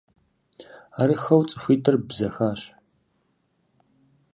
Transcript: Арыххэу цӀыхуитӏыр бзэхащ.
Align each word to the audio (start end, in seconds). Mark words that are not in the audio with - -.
Арыххэу 1.01 1.41
цӀыхуитӏыр 1.49 1.95
бзэхащ. 2.07 2.61